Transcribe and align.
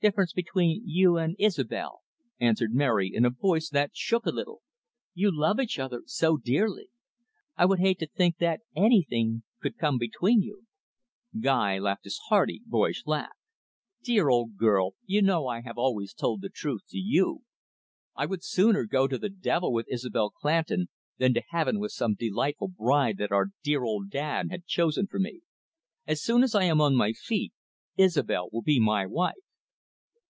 "Difference 0.00 0.32
between 0.32 0.82
you 0.86 1.16
and 1.16 1.34
Isobel?" 1.40 2.02
answered 2.38 2.72
Mary, 2.72 3.10
in 3.12 3.24
a 3.24 3.30
voice 3.30 3.68
that 3.70 3.96
shook 3.96 4.26
a 4.26 4.30
little. 4.30 4.62
"You 5.12 5.28
love 5.36 5.58
each 5.58 5.76
other 5.76 6.02
so 6.06 6.36
dearly. 6.36 6.90
I 7.56 7.66
would 7.66 7.80
hate 7.80 7.98
to 7.98 8.06
think 8.06 8.36
that 8.36 8.60
anything 8.76 9.42
could 9.60 9.76
come 9.76 9.98
between 9.98 10.40
you." 10.40 10.68
Guy 11.40 11.80
laughed 11.80 12.04
his 12.04 12.20
hearty, 12.28 12.62
boyish 12.64 13.06
laugh. 13.06 13.32
"Dear 14.04 14.28
old 14.28 14.56
girl, 14.56 14.94
you 15.04 15.20
know 15.20 15.48
I 15.48 15.62
have 15.62 15.76
always 15.76 16.14
told 16.14 16.42
the 16.42 16.48
truth 16.48 16.82
to 16.90 16.98
you. 16.98 17.40
I 18.14 18.24
would 18.24 18.44
sooner 18.44 18.84
go 18.84 19.08
to 19.08 19.18
the 19.18 19.28
devil 19.28 19.72
with 19.72 19.88
Isobel 19.90 20.30
Clandon, 20.30 20.90
than 21.18 21.34
to 21.34 21.42
heaven 21.48 21.80
with 21.80 21.90
some 21.90 22.14
delightful 22.14 22.68
bride 22.68 23.16
that 23.18 23.32
our 23.32 23.50
dear 23.64 23.82
old 23.82 24.10
dad 24.10 24.48
had 24.52 24.64
chosen 24.64 25.08
for 25.08 25.18
me. 25.18 25.40
As 26.06 26.22
soon 26.22 26.44
as 26.44 26.54
I 26.54 26.62
am 26.62 26.80
on 26.80 26.94
my 26.94 27.12
feet, 27.14 27.52
Isobel 27.96 28.48
will 28.52 28.62
be 28.62 28.78
my 28.78 29.04
wife." 29.04 29.34